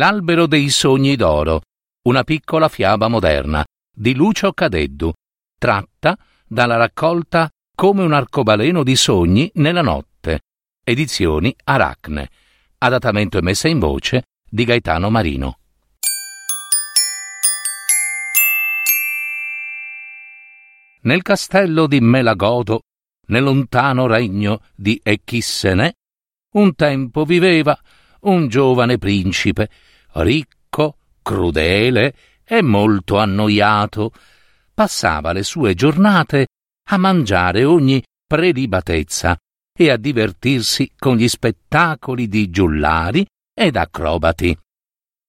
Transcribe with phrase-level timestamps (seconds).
[0.00, 1.60] L'albero dei sogni d'oro,
[2.04, 3.62] una piccola fiaba moderna
[3.94, 5.12] di Lucio Cadeddu,
[5.58, 10.40] tratta dalla raccolta Come un arcobaleno di sogni nella notte,
[10.82, 12.30] edizioni Aracne,
[12.78, 15.58] adattamento e messa in voce di Gaetano Marino.
[21.02, 22.84] Nel castello di Melagodo,
[23.26, 25.96] nel lontano regno di Echissene,
[26.54, 27.78] un tempo viveva
[28.20, 29.68] un giovane principe,
[30.14, 34.12] ricco, crudele e molto annoiato.
[34.74, 36.46] Passava le sue giornate
[36.90, 39.36] a mangiare ogni prelibatezza
[39.72, 44.56] e a divertirsi con gli spettacoli di giullari ed acrobati.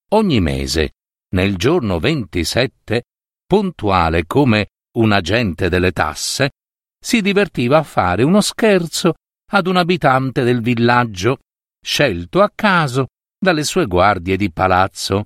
[0.10, 0.92] Ogni mese,
[1.36, 3.04] nel giorno 27,
[3.46, 6.52] puntuale come un agente delle tasse,
[7.00, 9.14] si divertiva a fare uno scherzo
[9.52, 11.40] ad un abitante del villaggio,
[11.84, 13.08] scelto a caso
[13.42, 15.26] dalle sue guardie di palazzo.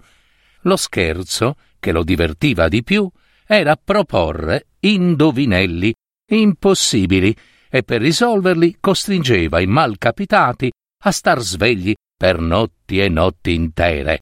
[0.61, 3.09] Lo scherzo, che lo divertiva di più,
[3.45, 5.93] era proporre indovinelli
[6.27, 7.35] impossibili
[7.69, 10.71] e per risolverli costringeva i malcapitati
[11.03, 14.21] a star svegli per notti e notti intere.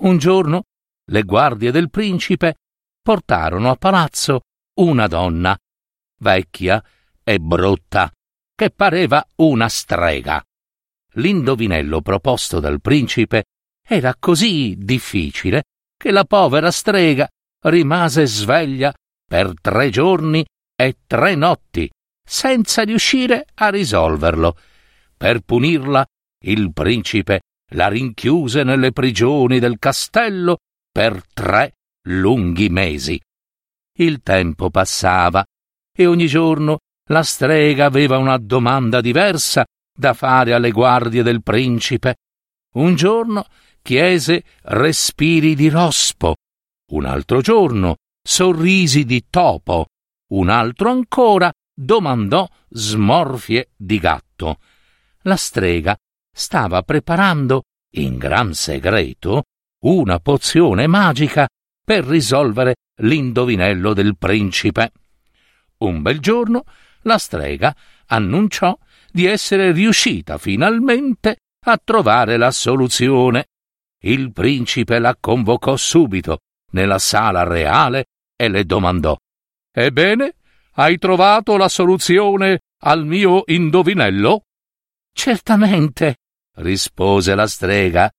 [0.00, 0.64] Un giorno
[1.10, 2.56] le guardie del principe
[3.00, 4.40] portarono a palazzo
[4.74, 5.56] una donna,
[6.18, 6.82] vecchia
[7.22, 8.10] e brutta,
[8.54, 10.42] che pareva una strega.
[11.16, 13.44] L'indovinello proposto dal principe
[13.86, 15.64] era così difficile
[15.96, 17.28] che la povera strega
[17.64, 18.92] rimase sveglia
[19.26, 21.90] per tre giorni e tre notti,
[22.24, 24.56] senza riuscire a risolverlo.
[25.16, 26.04] Per punirla,
[26.44, 27.40] il principe
[27.72, 30.58] la rinchiuse nelle prigioni del castello
[30.90, 31.74] per tre
[32.08, 33.20] lunghi mesi.
[33.98, 35.44] Il tempo passava
[35.94, 36.78] e ogni giorno
[37.10, 42.16] la strega aveva una domanda diversa da fare alle guardie del principe.
[42.74, 43.46] Un giorno
[43.82, 46.36] chiese respiri di rospo,
[46.92, 49.86] un altro giorno sorrisi di topo,
[50.30, 54.58] un altro ancora domandò smorfie di gatto.
[55.22, 55.96] La strega
[56.34, 57.64] stava preparando,
[57.96, 59.44] in gran segreto,
[59.84, 61.46] una pozione magica
[61.84, 64.92] per risolvere l'indovinello del principe.
[65.78, 66.64] Un bel giorno
[67.02, 67.74] la strega
[68.06, 68.76] annunciò
[69.12, 71.36] di essere riuscita finalmente
[71.66, 73.48] a trovare la soluzione.
[74.02, 76.38] Il principe la convocò subito
[76.70, 79.16] nella sala reale e le domandò
[79.74, 80.34] Ebbene,
[80.72, 84.42] hai trovato la soluzione al mio indovinello?
[85.14, 86.16] Certamente,
[86.56, 88.10] rispose la strega.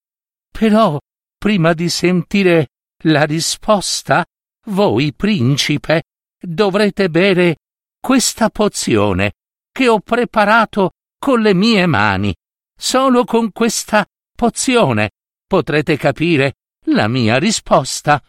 [0.52, 1.00] Però,
[1.38, 2.70] prima di sentire
[3.04, 4.25] la risposta,
[4.68, 6.04] voi, principe,
[6.40, 7.58] dovrete bere
[8.00, 9.34] questa pozione
[9.74, 12.34] che ho preparato con le mie mani.
[12.80, 15.12] Solo con questa pozione
[15.46, 16.54] potrete capire
[16.86, 18.24] la mia risposta.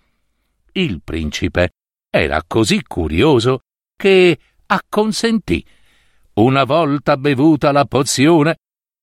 [0.72, 1.71] Il principe
[2.10, 3.60] era così curioso
[3.94, 5.65] che acconsentì.
[6.34, 8.56] Una volta bevuta la pozione,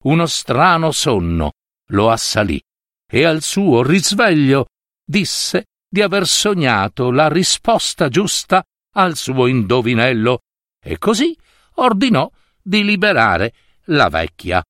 [0.04, 1.52] uno strano sonno
[1.92, 2.62] lo assalì
[3.10, 4.68] e al suo risveglio
[5.06, 8.64] disse di aver sognato la risposta giusta
[8.96, 10.40] al suo indovinello
[10.84, 11.38] e così
[11.82, 12.30] ordinò
[12.62, 13.54] di liberare
[13.86, 14.64] la vecchia.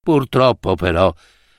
[0.00, 1.12] Purtroppo però,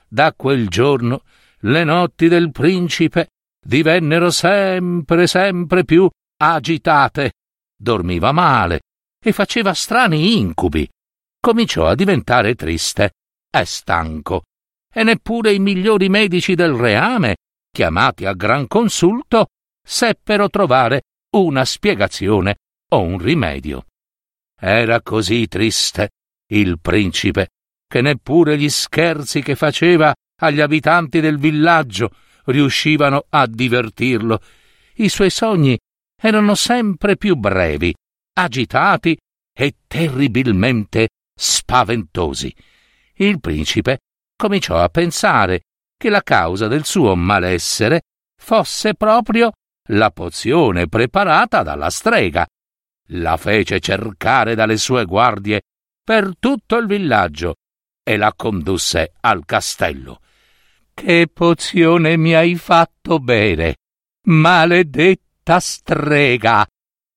[0.08, 1.22] da quel giorno,
[1.60, 3.28] le notti del principe
[3.60, 6.08] divennero sempre, sempre più
[6.40, 7.32] agitate.
[7.76, 8.80] Dormiva male
[9.22, 10.88] e faceva strani incubi.
[11.40, 13.12] Cominciò a diventare triste
[13.50, 14.44] e stanco.
[14.92, 17.36] E neppure i migliori medici del reame,
[17.70, 19.48] chiamati a gran consulto,
[19.84, 21.02] seppero trovare
[21.36, 22.56] una spiegazione
[22.90, 23.87] o un rimedio.
[24.60, 26.10] Era così triste
[26.50, 27.50] il principe
[27.86, 32.10] che neppure gli scherzi che faceva agli abitanti del villaggio
[32.46, 34.40] riuscivano a divertirlo.
[34.96, 35.78] I suoi sogni
[36.20, 37.94] erano sempre più brevi,
[38.34, 39.16] agitati
[39.56, 42.54] e terribilmente spaventosi.
[43.14, 43.98] Il principe
[44.36, 45.62] cominciò a pensare
[45.96, 48.02] che la causa del suo malessere
[48.36, 49.52] fosse proprio
[49.90, 52.46] la pozione preparata dalla strega
[53.12, 55.62] la fece cercare dalle sue guardie
[56.02, 57.56] per tutto il villaggio
[58.02, 60.20] e la condusse al castello.
[60.94, 63.76] Che pozione mi hai fatto bere?
[64.26, 66.66] Maledetta strega!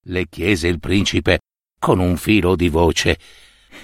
[0.06, 1.40] le chiese il principe
[1.80, 3.18] con un filo di voce.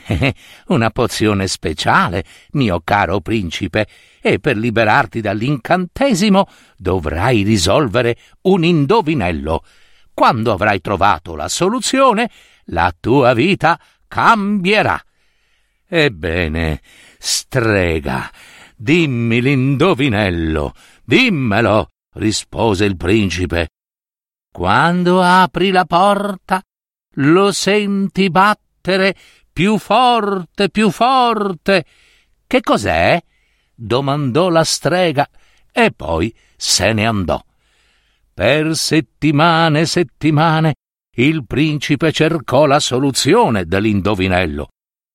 [0.68, 3.88] Una pozione speciale, mio caro principe,
[4.21, 9.63] e per liberarti dall'incantesimo dovrai risolvere un indovinello.
[10.18, 12.31] Quando avrai trovato la soluzione,
[12.69, 15.00] la tua vita cambierà.
[15.88, 16.81] Ebbene,
[17.19, 18.28] strega,
[18.75, 20.74] dimmi l'indovinello,
[21.04, 23.68] dimmelo, rispose il principe.
[24.52, 26.64] Quando apri la porta,
[27.18, 29.16] lo senti battere
[29.54, 31.86] più forte, più forte.
[32.48, 33.22] Che cos'è?
[33.75, 35.30] domandò la strega
[35.72, 37.40] e poi se ne andò.
[38.38, 40.75] Per settimane e settimane
[41.16, 44.68] il principe cercò la soluzione dell'indovinello.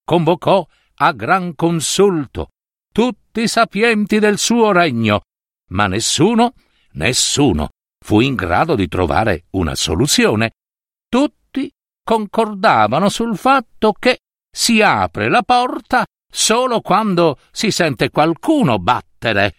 [0.04, 0.66] Convocò
[0.96, 2.48] a gran consulto
[2.92, 5.20] tutti i sapienti del suo regno,
[5.68, 6.54] ma nessuno,
[6.94, 7.68] nessuno
[8.04, 10.54] fu in grado di trovare una soluzione.
[11.08, 11.70] Tutti
[12.02, 14.18] concordavano sul fatto che
[14.50, 19.54] si apre la porta solo quando si sente qualcuno battere.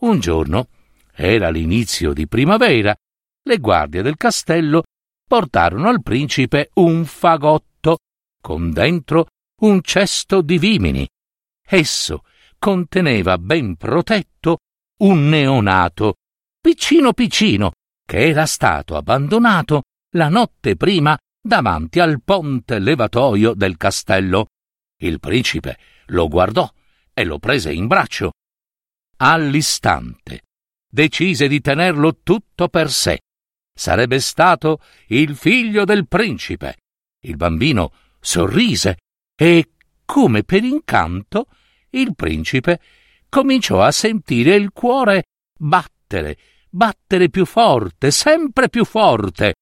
[0.00, 0.68] Un giorno,
[1.14, 2.94] era l'inizio di primavera,
[3.46, 4.82] le guardie del castello
[5.26, 7.98] portarono al principe un fagotto
[8.40, 9.26] con dentro
[9.62, 11.08] un cesto di vimini.
[11.64, 12.24] Esso
[12.58, 14.58] conteneva ben protetto
[14.98, 16.14] un neonato,
[16.60, 17.72] piccino piccino,
[18.04, 19.82] che era stato abbandonato
[20.14, 24.46] la notte prima davanti al ponte levatoio del castello.
[25.00, 26.70] Il principe lo guardò
[27.12, 28.32] e lo prese in braccio.
[29.18, 30.42] All'istante
[30.88, 33.20] decise di tenerlo tutto per sé.
[33.78, 36.78] Sarebbe stato il figlio del principe.
[37.20, 38.96] Il bambino sorrise
[39.38, 39.68] e,
[40.06, 41.48] come per incanto,
[41.90, 42.80] il principe
[43.28, 45.24] cominciò a sentire il cuore
[45.58, 46.38] battere,
[46.70, 49.56] battere più forte, sempre più forte.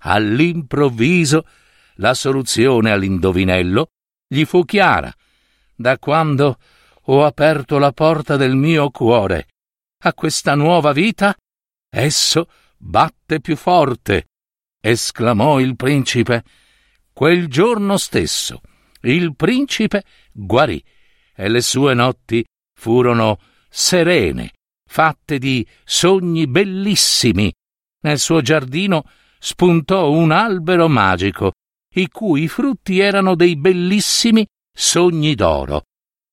[0.00, 1.46] All'improvviso
[1.96, 3.88] la soluzione all'indovinello
[4.26, 5.12] gli fu chiara
[5.74, 6.58] da quando
[7.02, 9.46] ho aperto la porta del mio cuore
[10.04, 11.36] a questa nuova vita,
[11.90, 12.48] esso
[12.78, 14.28] batte più forte,
[14.80, 16.44] esclamò il principe.
[17.12, 18.60] Quel giorno stesso
[19.02, 20.82] il principe guarì
[21.34, 22.44] e le sue notti
[22.74, 23.38] furono
[23.68, 24.52] serene,
[24.84, 27.52] fatte di sogni bellissimi.
[28.00, 29.04] Nel suo giardino
[29.38, 31.52] spuntò un albero magico,
[31.94, 35.84] i cui frutti erano dei bellissimi sogni d'oro.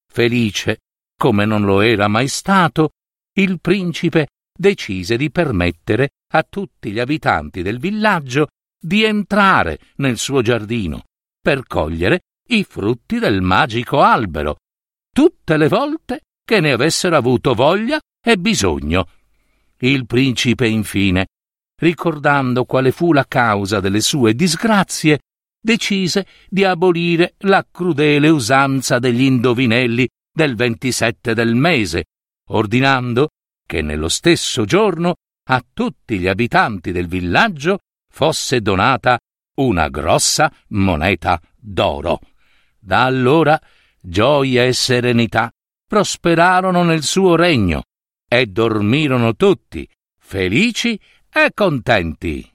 [0.07, 0.81] Felice,
[1.17, 2.91] come non lo era mai stato,
[3.33, 4.27] il principe
[4.57, 8.47] decise di permettere a tutti gli abitanti del villaggio
[8.79, 11.03] di entrare nel suo giardino
[11.41, 14.57] per cogliere i frutti del magico albero,
[15.11, 19.07] tutte le volte che ne avessero avuto voglia e bisogno.
[19.79, 21.27] Il principe, infine,
[21.81, 25.19] ricordando quale fu la causa delle sue disgrazie,
[25.59, 32.05] decise di abolire la crudele usanza degli indovinelli del 27 del mese,
[32.49, 33.29] ordinando
[33.65, 35.15] che nello stesso giorno
[35.47, 37.79] a tutti gli abitanti del villaggio
[38.11, 39.19] fosse donata
[39.55, 42.19] una grossa moneta d'oro.
[42.79, 43.59] Da allora
[44.01, 45.51] gioia e serenità
[45.87, 47.83] prosperarono nel suo regno
[48.27, 49.87] e dormirono tutti
[50.17, 50.99] felici
[51.31, 52.54] e contenti.